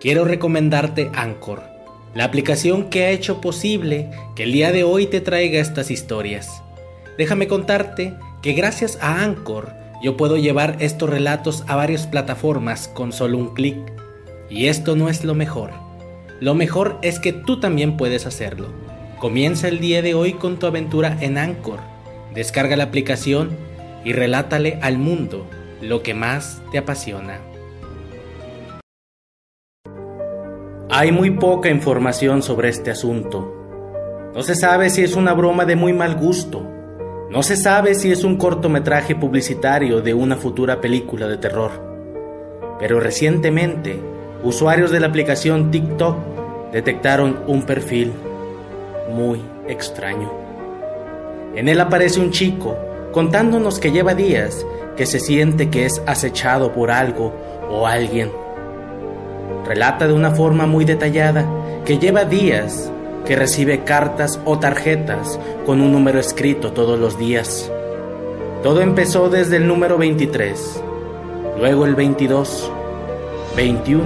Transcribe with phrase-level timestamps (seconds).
[0.00, 1.62] quiero recomendarte Anchor,
[2.14, 6.62] la aplicación que ha hecho posible que el día de hoy te traiga estas historias.
[7.18, 13.12] Déjame contarte que gracias a Anchor yo puedo llevar estos relatos a varias plataformas con
[13.12, 13.76] solo un clic.
[14.50, 15.72] Y esto no es lo mejor.
[16.40, 18.68] Lo mejor es que tú también puedes hacerlo.
[19.18, 21.80] Comienza el día de hoy con tu aventura en Anchor.
[22.34, 23.56] Descarga la aplicación
[24.04, 25.46] y relátale al mundo
[25.80, 27.40] lo que más te apasiona.
[30.98, 34.32] Hay muy poca información sobre este asunto.
[34.34, 36.66] No se sabe si es una broma de muy mal gusto.
[37.28, 41.70] No se sabe si es un cortometraje publicitario de una futura película de terror.
[42.78, 44.00] Pero recientemente,
[44.42, 46.16] usuarios de la aplicación TikTok
[46.72, 48.14] detectaron un perfil
[49.12, 50.32] muy extraño.
[51.54, 52.74] En él aparece un chico
[53.12, 54.64] contándonos que lleva días
[54.96, 57.34] que se siente que es acechado por algo
[57.68, 58.45] o alguien.
[59.66, 61.44] Relata de una forma muy detallada
[61.84, 62.92] que lleva días
[63.26, 67.70] que recibe cartas o tarjetas con un número escrito todos los días.
[68.62, 70.82] Todo empezó desde el número 23,
[71.58, 72.70] luego el 22,
[73.56, 74.04] 21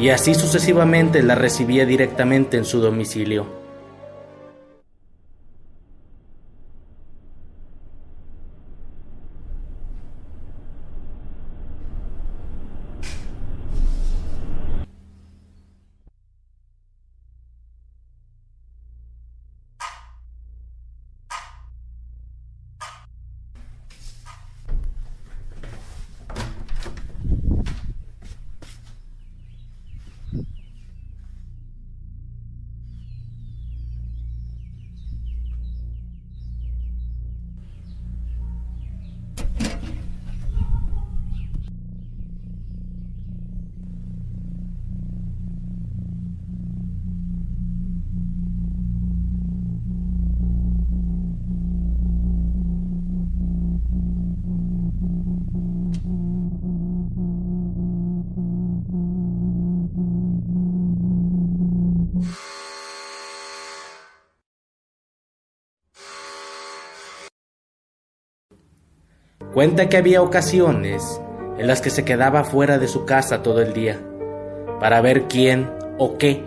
[0.00, 3.63] y así sucesivamente la recibía directamente en su domicilio.
[69.54, 71.20] Cuenta que había ocasiones
[71.58, 74.00] en las que se quedaba fuera de su casa todo el día
[74.80, 76.42] para ver quién o qué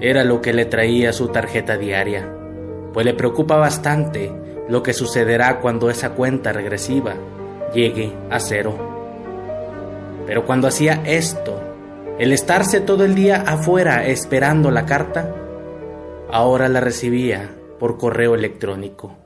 [0.00, 2.26] era lo que le traía su tarjeta diaria,
[2.94, 4.32] pues le preocupa bastante
[4.70, 7.12] lo que sucederá cuando esa cuenta regresiva
[7.74, 8.74] llegue a cero.
[10.26, 11.60] Pero cuando hacía esto,
[12.18, 15.34] el estarse todo el día afuera esperando la carta,
[16.32, 19.19] ahora la recibía por correo electrónico.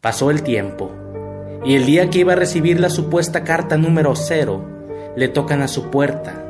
[0.00, 0.90] Pasó el tiempo,
[1.62, 4.64] y el día que iba a recibir la supuesta carta número cero,
[5.14, 6.42] le tocan a su puerta.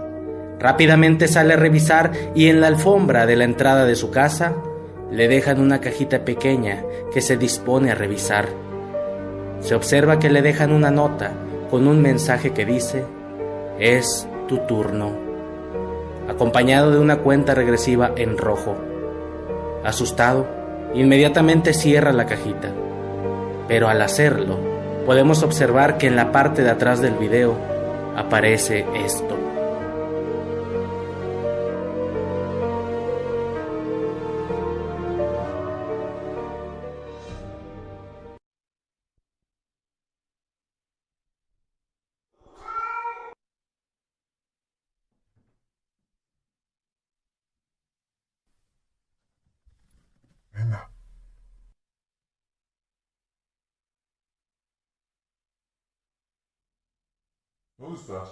[0.61, 4.55] Rápidamente sale a revisar y en la alfombra de la entrada de su casa
[5.11, 8.47] le dejan una cajita pequeña que se dispone a revisar.
[9.59, 11.33] Se observa que le dejan una nota
[11.73, 13.05] con un mensaje que dice,
[13.81, 15.11] es tu turno,
[16.29, 18.77] acompañado de una cuenta regresiva en rojo.
[19.83, 20.47] Asustado,
[20.95, 22.73] inmediatamente cierra la cajita,
[23.71, 24.59] pero al hacerlo,
[25.07, 27.57] podemos observar que en la parte de atrás del video
[28.17, 29.50] aparece esto.
[57.81, 58.29] Who's that?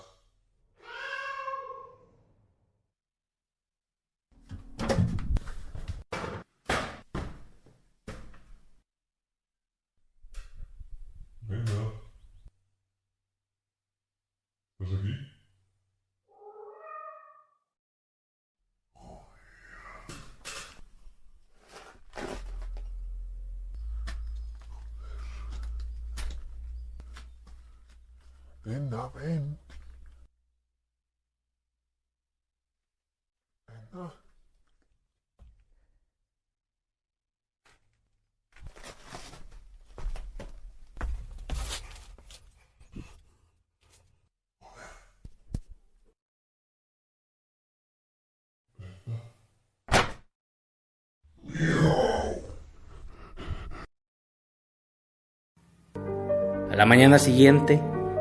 [56.71, 57.81] A la mañana siguiente,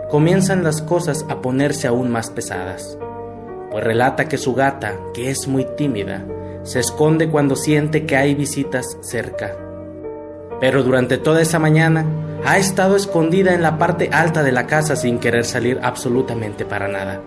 [0.09, 2.97] comienzan las cosas a ponerse aún más pesadas,
[3.71, 6.25] pues relata que su gata, que es muy tímida,
[6.63, 9.55] se esconde cuando siente que hay visitas cerca.
[10.59, 12.05] Pero durante toda esa mañana
[12.45, 16.87] ha estado escondida en la parte alta de la casa sin querer salir absolutamente para
[16.87, 17.21] nada.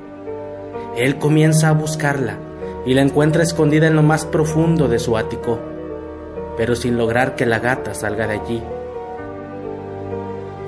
[0.97, 2.37] Él comienza a buscarla
[2.87, 5.59] y la encuentra escondida en lo más profundo de su ático,
[6.57, 8.63] pero sin lograr que la gata salga de allí.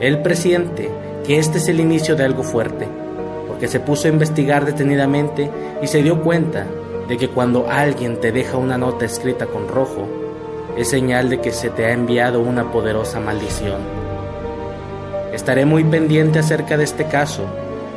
[0.01, 0.91] Él presiente
[1.27, 2.89] que este es el inicio de algo fuerte,
[3.47, 5.51] porque se puso a investigar detenidamente
[5.83, 6.67] y se dio cuenta
[7.09, 10.09] de que cuando alguien te deja una nota escrita con rojo,
[10.77, 13.81] es señal de que se te ha enviado una poderosa maldición.
[15.33, 17.45] Estaré muy pendiente acerca de este caso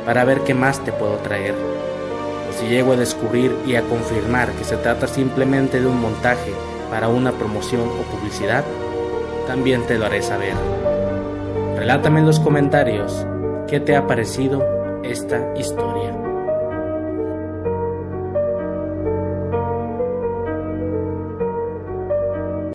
[0.04, 1.54] para ver qué más te puedo traer.
[1.54, 6.52] O si llego a descubrir y a confirmar que se trata simplemente de un montaje
[6.90, 8.64] para una promoción o publicidad,
[9.46, 10.54] también te lo haré saber.
[11.76, 13.26] Relátame en los comentarios
[13.68, 14.64] qué te ha parecido
[15.04, 16.15] esta historia.